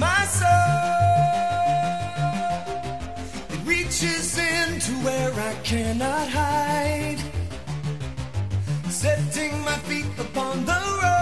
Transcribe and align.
my 0.00 0.24
soul. 0.24 0.48
It 3.54 3.60
reaches 3.66 4.38
into 4.38 4.92
where 5.04 5.32
I 5.50 5.54
cannot 5.62 6.26
hide. 6.28 7.20
Setting 8.88 9.52
my 9.68 9.78
feet 9.88 10.18
upon 10.18 10.64
the 10.64 10.80
road. 11.00 11.20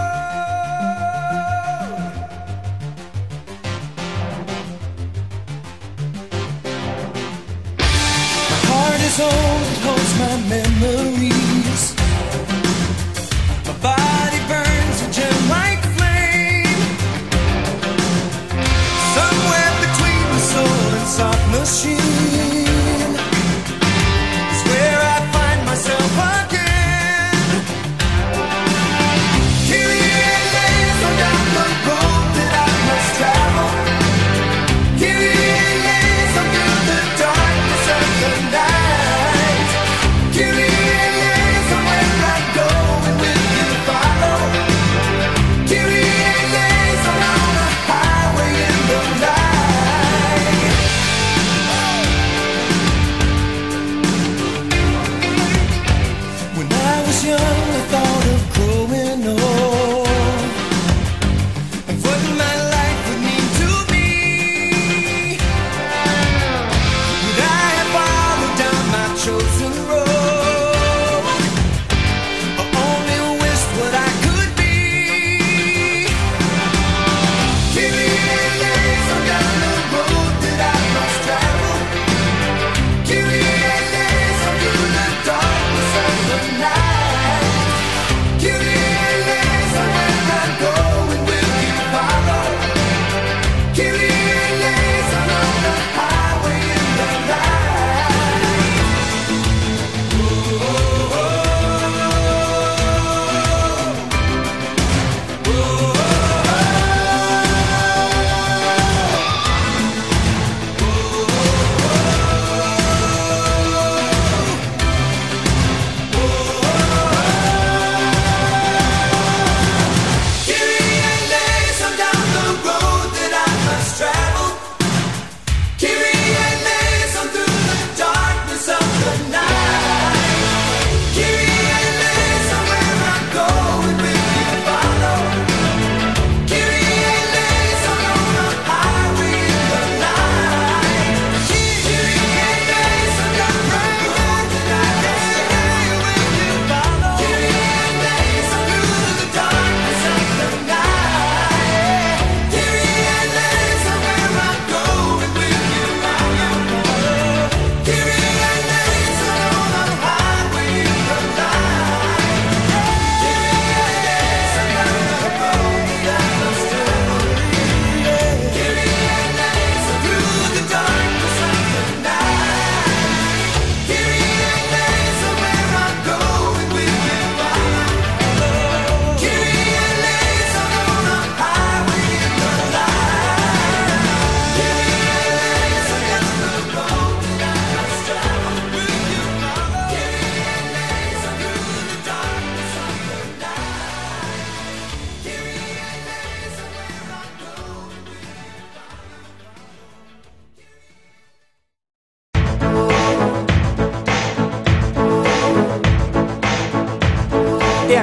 My 8.51 8.59
heart 8.69 9.01
is 9.09 9.19
old, 9.19 9.63
it 9.73 9.79
holds 9.87 10.13
my 10.23 10.35
memory. 10.53 11.28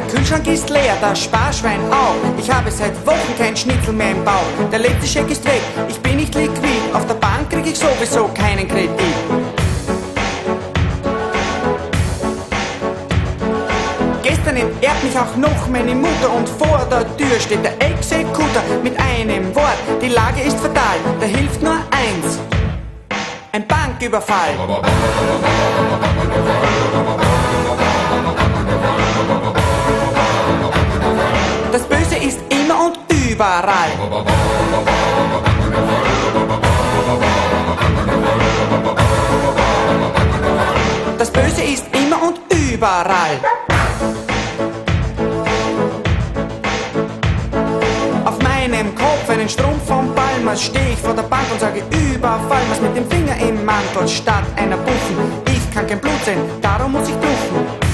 Kühlschrank 0.09 0.47
ist 0.47 0.71
leer, 0.71 0.97
das 1.01 1.25
Sparschwein 1.25 1.81
auch. 1.91 2.15
Ich 2.39 2.51
habe 2.51 2.71
seit 2.71 2.95
Wochen 3.07 3.35
kein 3.39 3.57
Schnitzel 3.57 3.93
mehr 3.93 4.13
im 4.13 4.25
Bauch. 4.25 4.71
Der 4.71 4.79
letzte 4.79 5.07
Scheck 5.07 5.31
ist 5.31 5.45
weg, 5.45 5.61
ich 5.89 5.99
bin 6.01 6.17
nicht 6.17 6.35
liquid. 6.35 6.81
Auf 6.93 7.07
der 7.07 7.15
Bank 7.15 7.51
krieg 7.51 7.67
ich 7.67 7.79
sowieso 7.79 8.29
keinen 8.29 8.69
Kredit. 8.69 8.91
Gestern 14.23 14.57
entehrt 14.57 15.03
mich 15.03 15.19
auch 15.19 15.37
noch 15.37 15.69
meine 15.69 15.95
Mutter 15.95 16.33
und 16.35 16.49
vor 16.49 16.87
der 16.91 17.17
Tür 17.17 17.41
steht 17.41 17.65
der 17.65 17.81
Exekutor 17.81 18.63
mit 18.83 18.95
einem 18.99 19.55
Wort. 19.55 19.79
Die 20.01 20.09
Lage 20.09 20.43
ist 20.43 20.59
fatal, 20.61 20.99
da 21.21 21.27
hilft 21.27 21.63
nur 21.63 21.75
eins. 21.91 22.39
Ein 23.53 23.67
Banküberfall. 23.67 24.55
Ist 32.27 32.41
immer 32.49 32.87
und 32.87 32.99
überall. 33.13 33.91
Das 41.19 41.31
Böse 41.31 41.63
ist 41.63 41.85
immer 41.93 42.21
und 42.23 42.41
überall. 42.53 43.39
Auf 48.25 48.43
meinem 48.43 48.95
Kopf 48.97 49.29
einen 49.29 49.49
Strumpf 49.49 49.87
vom 49.87 50.13
Palmas 50.15 50.65
steh 50.65 50.79
ich 50.93 50.99
vor 50.99 51.15
der 51.15 51.23
Bank 51.23 51.45
und 51.53 51.61
sage 51.61 51.83
Überfall, 51.91 52.63
was 52.71 52.81
mit 52.81 52.97
dem 52.97 53.09
Finger 53.09 53.37
im 53.37 53.65
Mantel 53.65 54.09
statt 54.09 54.45
einer 54.57 54.77
Buffen. 54.79 55.17
Ich 55.47 55.75
kann 55.75 55.87
kein 55.87 56.01
Blut 56.01 56.25
sehen, 56.25 56.41
darum 56.61 56.93
muss 56.93 57.09
ich 57.09 57.15
bluffen. 57.15 57.86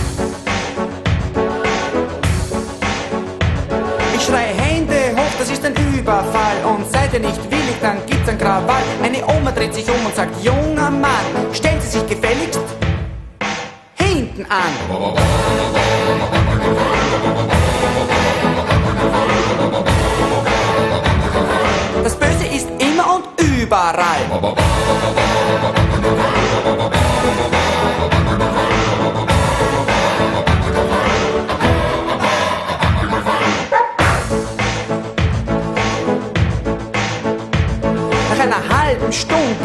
Überfall. 6.03 6.65
Und 6.65 6.91
seid 6.91 7.15
ihr 7.15 7.21
nicht 7.21 7.51
willig, 7.51 7.77
dann 7.81 8.05
gibt's 8.07 8.29
ein 8.29 8.37
Krawall. 8.37 8.83
Eine 9.03 9.25
Oma 9.25 9.53
dreht 9.53 9.73
sich 9.73 9.89
um 9.89 10.05
und 10.05 10.15
sagt, 10.17 10.33
junger 10.43 10.91
Mann, 10.91 11.25
stellen 11.53 11.81
Sie 11.81 11.99
sich 11.99 12.07
gefälligst 12.09 12.61
hinten 13.95 14.45
an. 14.47 14.73
Das 22.03 22.17
Böse 22.17 22.47
ist 22.47 22.69
immer 22.81 23.15
und 23.15 23.41
überall. 23.41 24.23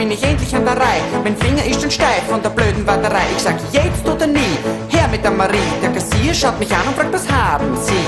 Bin 0.08 0.18
ich 0.18 0.24
endlich 0.24 0.56
an 0.56 0.64
der 0.64 0.78
Reihe. 0.78 1.02
Mein 1.22 1.36
Finger 1.36 1.66
ist 1.66 1.82
schon 1.82 1.92
steif 1.92 2.24
von 2.30 2.42
der 2.42 2.50
blöden 2.50 2.88
Warterei. 2.88 3.24
Ich 3.36 3.44
sag 3.44 3.56
jetzt 3.74 4.08
oder 4.08 4.26
nie, 4.26 4.58
her 4.88 5.06
mit 5.12 5.22
der 5.22 5.32
Marie. 5.32 5.58
Der 5.82 5.92
Kassier 5.92 6.34
schaut 6.34 6.58
mich 6.60 6.74
an 6.74 6.88
und 6.88 6.96
fragt, 6.96 7.12
was 7.12 7.30
haben 7.30 7.76
Sie? 7.76 8.06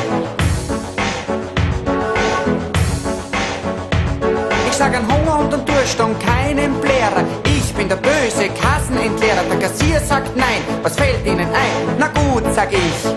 Ich 4.70 4.76
sag 4.78 4.96
an 4.96 5.06
Hunger 5.12 5.40
und 5.40 5.54
an 5.54 5.66
Durst 5.66 6.00
und 6.00 6.18
keinen 6.22 6.80
Blärer. 6.80 7.26
Ich 7.44 7.74
bin 7.74 7.90
der 7.90 7.98
böse 7.98 8.48
Kassenentleerer. 8.62 9.44
Der 9.52 9.60
Kassier 9.60 10.00
sagt 10.00 10.38
nein, 10.38 10.62
was 10.82 10.96
fällt 10.96 11.26
Ihnen 11.26 11.50
ein? 11.50 11.96
Na 11.98 12.08
gut, 12.08 12.44
sag 12.56 12.72
ich. 12.72 13.12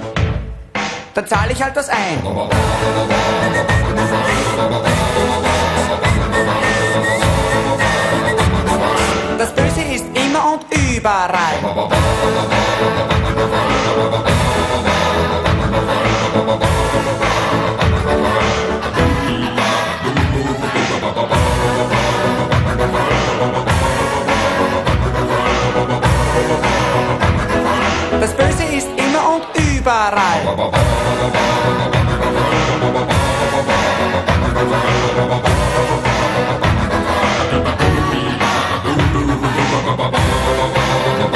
Dann 1.15 1.27
zahle 1.29 1.53
ich 1.53 1.63
halt 1.63 1.77
was 1.77 1.89
ein. 1.89 2.19
Überall. 10.97 11.59
Das 28.21 28.35
Böse 28.35 28.65
ist 28.65 28.89
immer 28.97 29.35
und 29.35 29.45
überall. 29.57 30.43
어, 40.93 41.25
어, 41.25 41.27
어. 41.29 41.32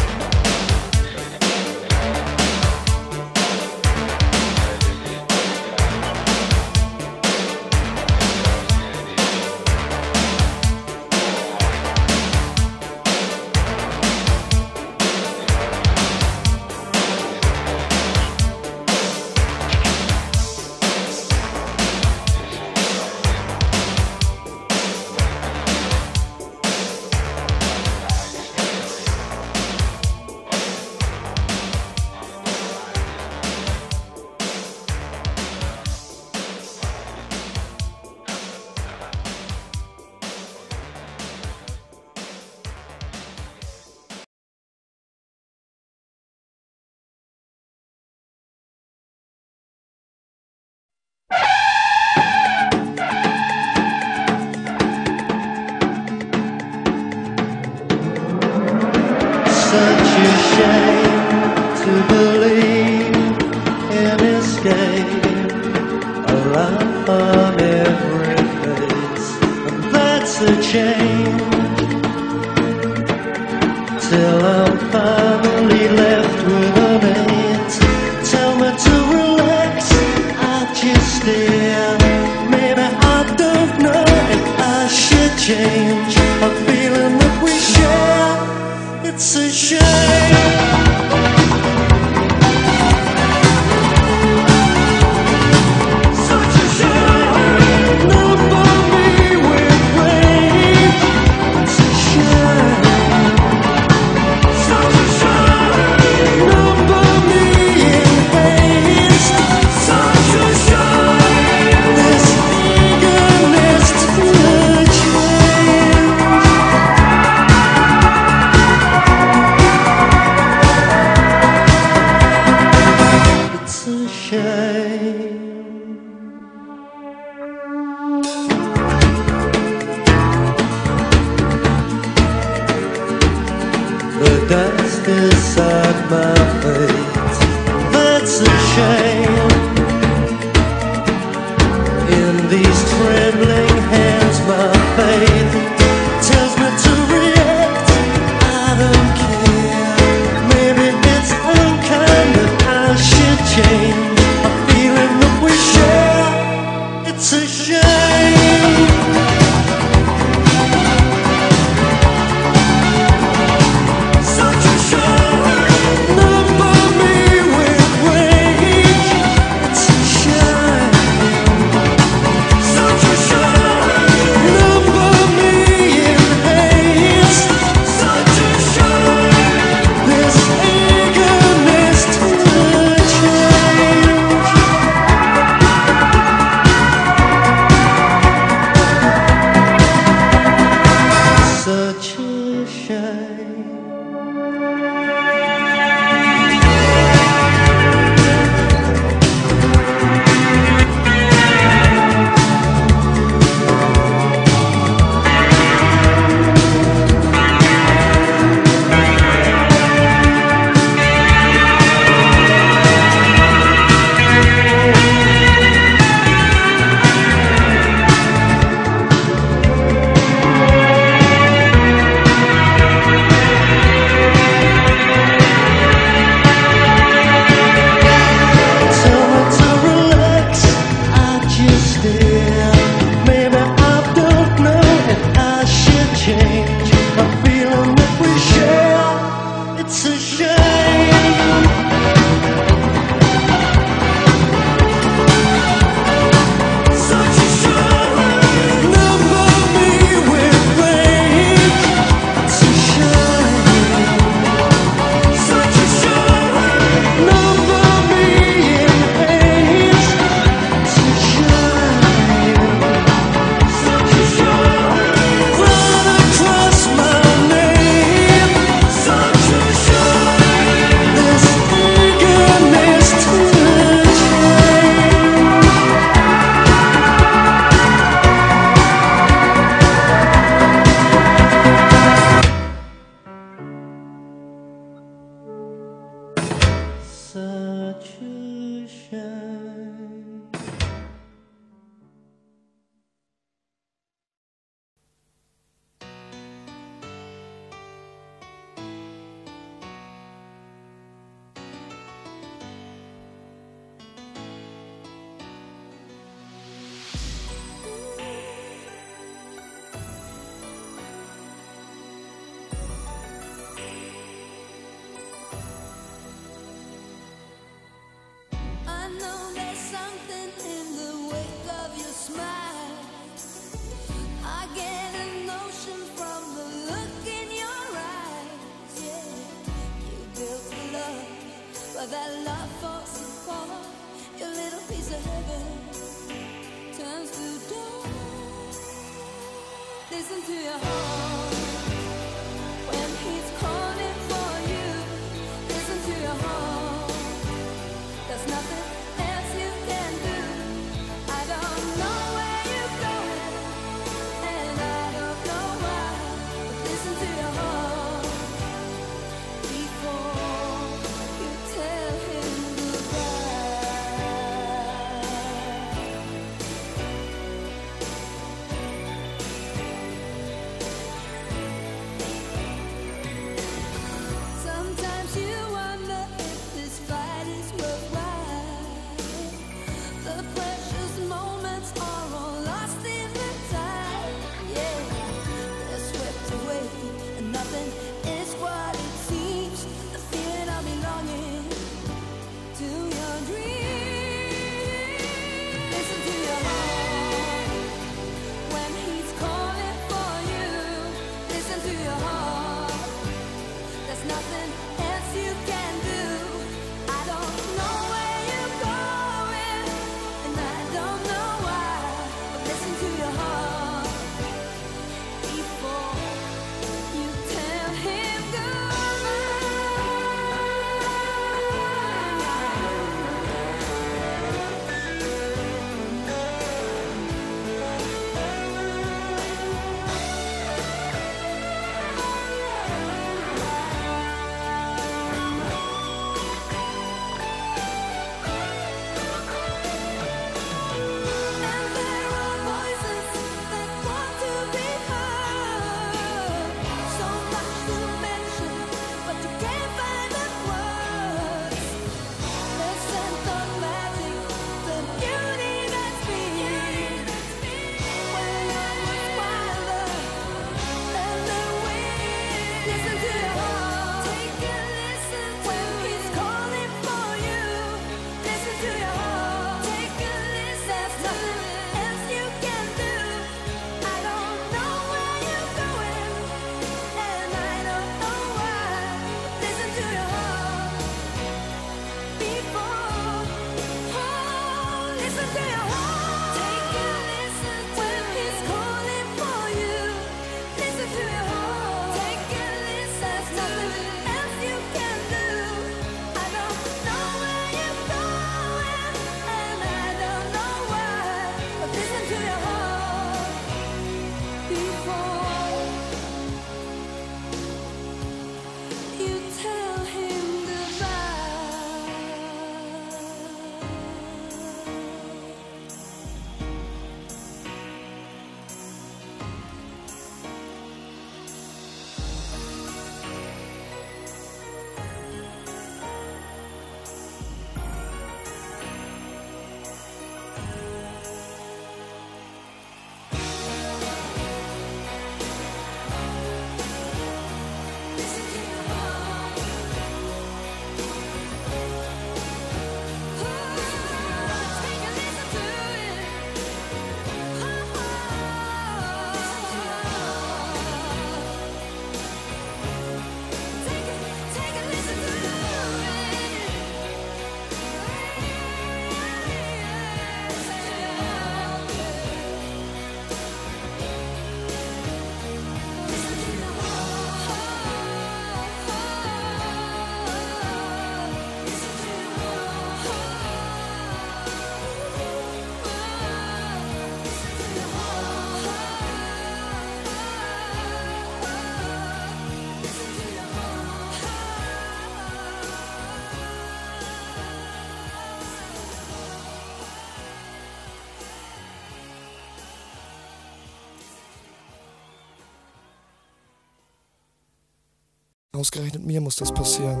Ausgerechnet 598.62 599.04
mir 599.04 599.20
muss 599.20 599.34
das 599.34 599.50
passieren. 599.50 600.00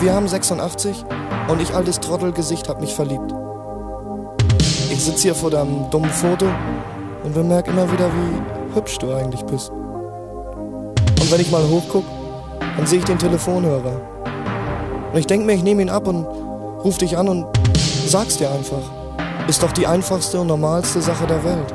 Wir 0.00 0.12
haben 0.12 0.28
86 0.28 1.02
und 1.48 1.62
ich 1.62 1.72
altes 1.72 1.98
Trottelgesicht 1.98 2.68
hab 2.68 2.78
mich 2.78 2.92
verliebt. 2.92 3.32
Ich 4.90 5.02
sitze 5.02 5.22
hier 5.22 5.34
vor 5.34 5.50
deinem 5.50 5.88
dummen 5.88 6.10
Foto 6.10 6.44
und 7.24 7.32
bemerke 7.32 7.70
immer 7.70 7.90
wieder, 7.90 8.10
wie 8.12 8.74
hübsch 8.76 8.98
du 8.98 9.14
eigentlich 9.14 9.42
bist. 9.46 9.70
Und 9.70 11.32
wenn 11.32 11.40
ich 11.40 11.50
mal 11.50 11.66
hochguck, 11.66 12.04
dann 12.76 12.86
sehe 12.86 12.98
ich 12.98 13.06
den 13.06 13.18
Telefonhörer. 13.18 13.98
Und 15.14 15.18
ich 15.18 15.26
denk 15.26 15.46
mir, 15.46 15.54
ich 15.54 15.62
nehme 15.62 15.80
ihn 15.80 15.88
ab 15.88 16.06
und 16.06 16.26
ruf 16.84 16.98
dich 16.98 17.16
an 17.16 17.30
und 17.30 17.46
sag's 18.06 18.36
dir 18.36 18.50
einfach. 18.50 18.82
Ist 19.48 19.62
doch 19.62 19.72
die 19.72 19.86
einfachste 19.86 20.38
und 20.38 20.48
normalste 20.48 21.00
Sache 21.00 21.26
der 21.26 21.42
Welt. 21.42 21.74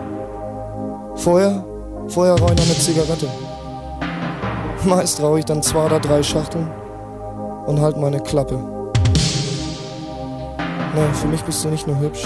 Vorher, 1.16 1.66
vorher 2.10 2.36
räume 2.36 2.62
eine 2.62 2.78
Zigarette. 2.78 3.28
Meist 4.86 5.22
rauche 5.22 5.40
ich 5.40 5.46
dann 5.46 5.62
zwei 5.62 5.86
oder 5.86 6.00
drei 6.00 6.24
Schachteln 6.24 6.70
und 7.66 7.82
halt 7.82 7.98
meine 7.98 8.20
Klappe. 8.22 8.58
Nein, 10.96 11.14
für 11.14 11.28
mich 11.28 11.42
bist 11.42 11.64
du 11.64 11.70
nicht 11.70 11.86
nur 11.86 12.00
hübsch. 12.00 12.24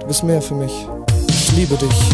Du 0.00 0.06
bist 0.06 0.22
mehr 0.22 0.40
für 0.40 0.54
mich. 0.54 0.86
Ich 1.28 1.52
liebe 1.52 1.74
dich. 1.76 2.10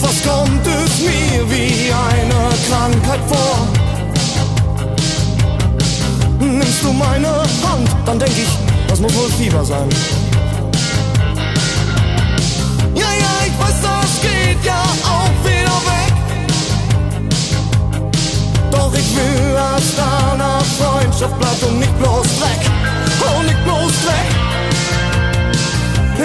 Was 0.00 0.22
kommt 0.26 0.66
es 0.66 1.00
mir 1.00 1.50
wie 1.50 1.92
eine 1.92 2.48
Krankheit 2.68 3.20
vor? 3.28 3.51
Dann 8.04 8.18
denk 8.18 8.32
ich, 8.36 8.48
das 8.88 9.00
muss 9.00 9.14
wohl 9.14 9.30
Fieber 9.30 9.64
sein. 9.64 9.88
Ja, 12.94 13.06
ja, 13.06 13.34
ich 13.46 13.58
weiß, 13.58 13.80
das 13.82 14.20
geht 14.20 14.64
ja 14.64 14.82
auch 15.04 15.44
wieder 15.44 15.78
weg. 15.92 16.14
Doch 18.70 18.92
ich 18.94 19.16
will, 19.16 19.54
dass 19.54 19.96
deine 19.96 20.50
Freundschaft 20.78 21.38
bleibt 21.38 21.62
und 21.62 21.78
nicht 21.78 21.98
bloß 21.98 22.26
Dreck. 22.40 22.70
Oh, 23.20 23.42
nicht 23.42 23.64
bloß 23.64 23.92
Dreck. 24.04 24.30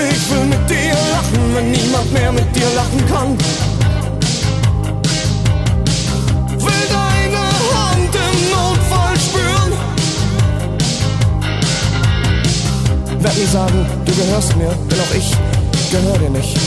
Ich 0.10 0.32
will 0.32 0.45
mit 0.45 0.70
dir 0.70 0.94
lachen, 1.12 1.56
wenn 1.56 1.72
niemand 1.72 2.14
mehr 2.14 2.32
mit 2.32 2.56
dir 2.56 2.70
lachen 2.76 3.06
kann. 3.10 3.66
Werd 13.19 13.38
nie 13.38 13.45
sagen, 13.45 13.85
du 14.06 14.11
gehörst 14.15 14.56
mir, 14.56 14.69
denn 14.89 14.99
auch 14.99 15.15
ich 15.15 15.31
gehör 15.91 16.18
dir 16.18 16.30
nicht. 16.30 16.66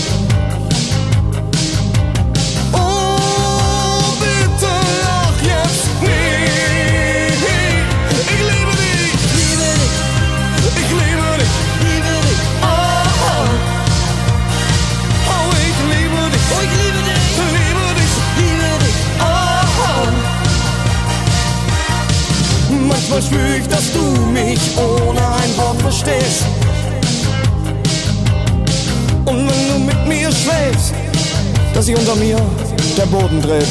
Sich 31.91 31.99
unter 31.99 32.17
mir 32.17 32.37
der 32.97 33.07
Boden 33.07 33.41
dreht. 33.43 33.67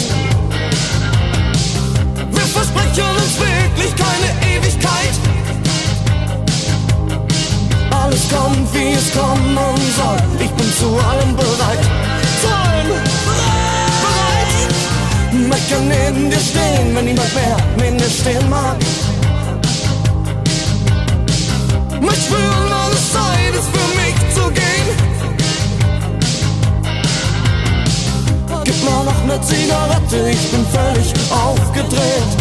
Wir 2.31 2.41
versprechen 2.41 3.09
uns 3.15 3.39
wirklich 3.39 3.95
keine 3.95 4.29
Ewigkeit. 4.55 5.13
Alles 7.91 8.23
kommt, 8.29 8.73
wie 8.73 8.93
es 8.93 9.11
kommen 9.13 9.57
soll. 9.95 10.17
Ich 10.39 10.51
bin 10.51 10.73
zu 10.79 10.87
allem 11.09 11.35
bereit. 11.35 11.85
Zu 12.41 12.47
allem 12.47 12.87
bereit. 13.27 14.51
Möchte 15.47 15.75
neben 15.81 16.29
dir 16.29 16.39
stehen, 16.39 16.95
wenn 16.95 17.05
niemand 17.05 17.33
mehr 17.35 17.57
neben 17.77 17.97
dir 17.97 18.09
stehen 18.09 18.49
mag. 18.49 18.77
Möchte 22.01 22.21
spüren, 22.21 22.71
alles 22.83 23.11
Zeit 23.11 23.53
ist 23.53 23.69
für 23.75 23.87
mich 23.99 24.15
zu 24.35 24.51
gehen. 24.51 25.08
Gib 28.69 28.83
mal 28.83 29.03
noch 29.03 29.25
ne 29.25 29.41
Zigarette, 29.41 30.29
ich 30.29 30.51
bin 30.51 30.63
völlig 30.67 31.11
aufgedreht. 31.31 32.38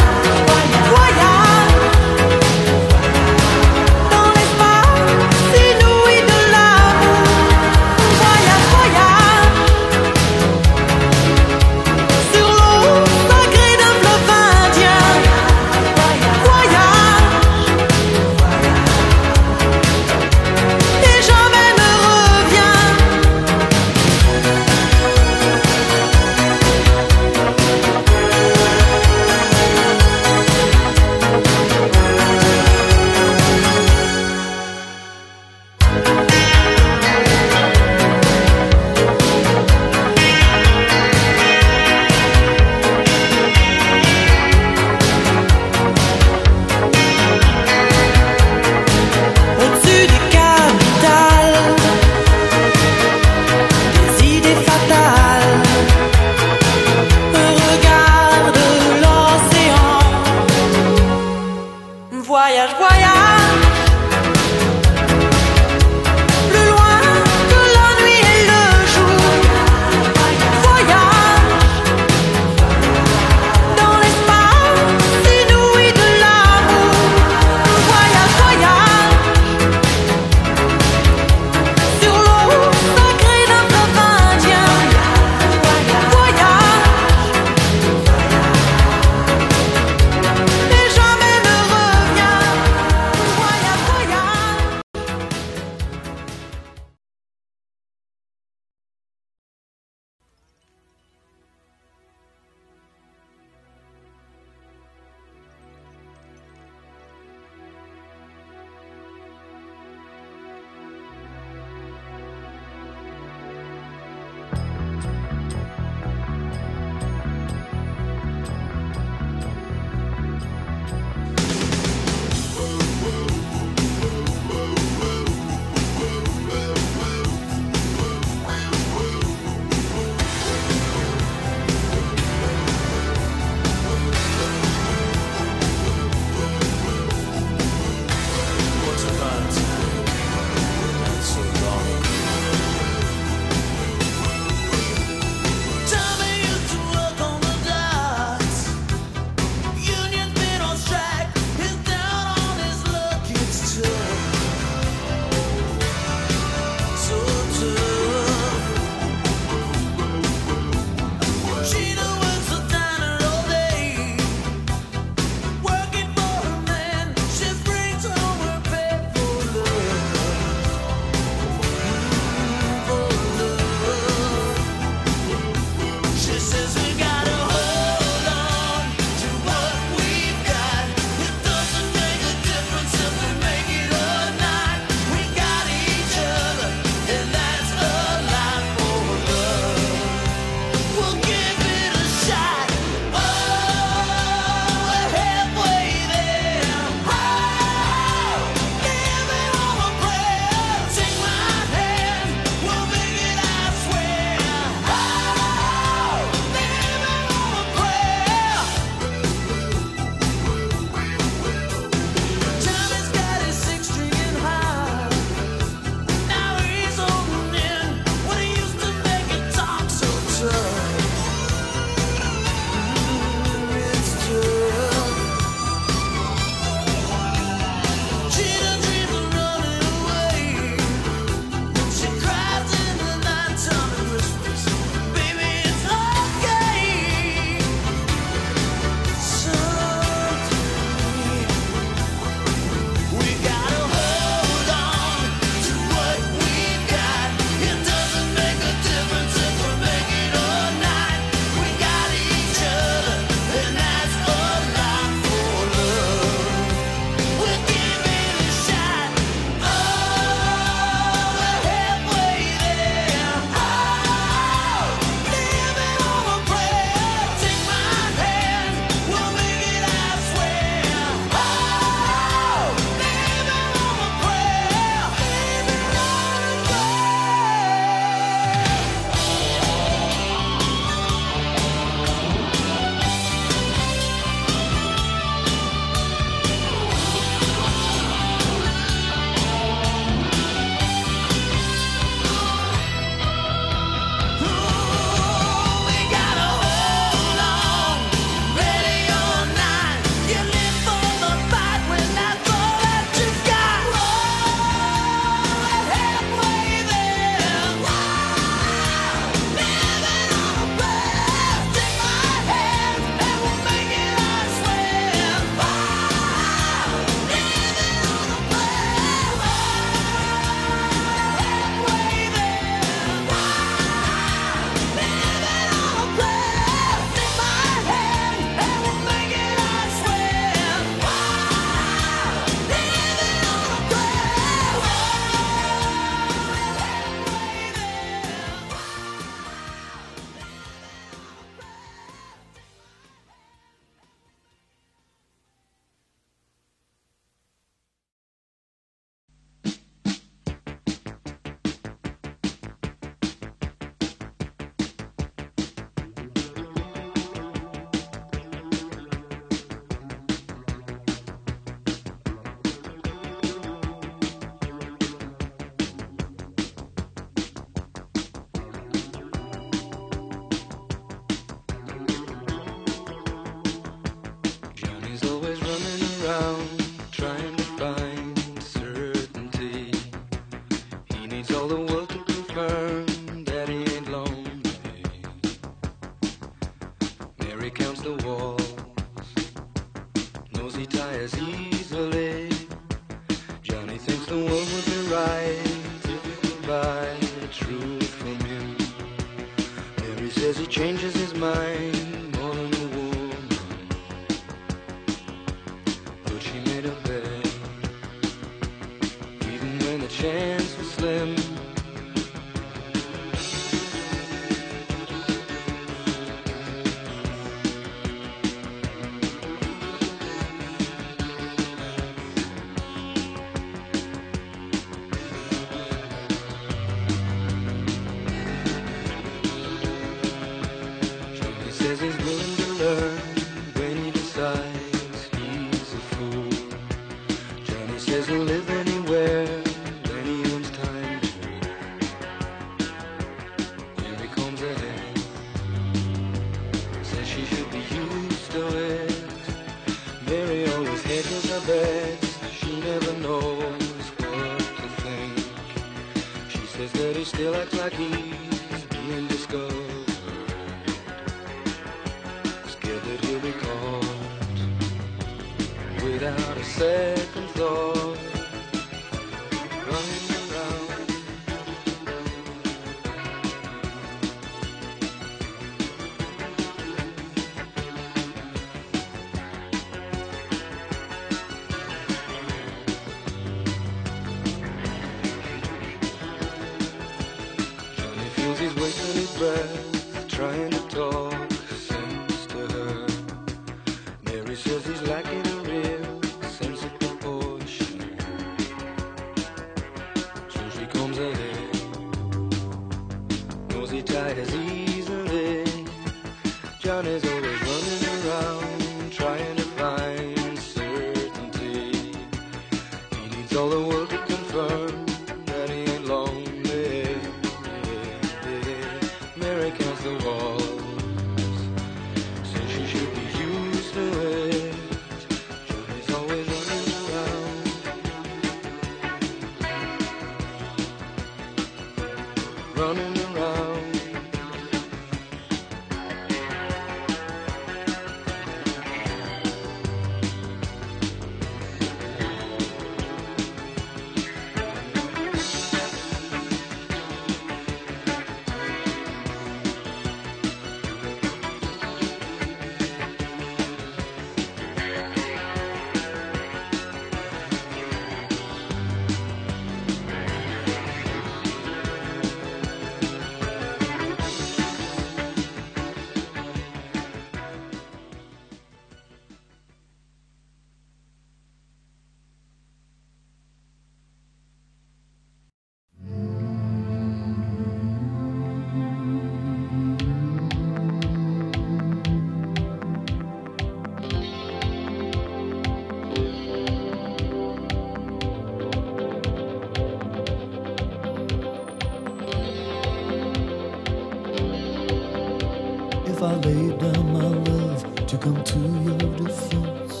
if 596.18 596.24
I 596.24 596.34
laid 596.34 596.78
down 596.80 597.12
my 597.12 597.28
love 597.28 598.06
to 598.06 598.18
come 598.18 598.42
to 598.42 598.58
your 598.58 598.98
defense? 599.18 600.00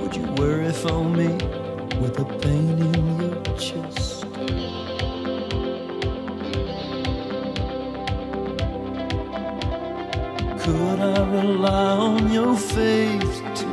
Would 0.00 0.14
you 0.14 0.26
worry 0.38 0.72
for 0.72 1.02
me 1.02 1.30
with 2.00 2.14
the 2.14 2.26
pain 2.42 2.78
in 2.78 3.20
your 3.20 3.42
chest? 3.58 4.22
Could 10.62 11.00
I 11.00 11.28
rely 11.28 11.96
on 12.06 12.32
your 12.32 12.56
faith 12.56 13.42
to 13.56 13.69